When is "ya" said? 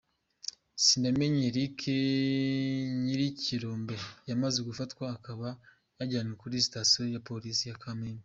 7.13-7.23, 7.69-7.79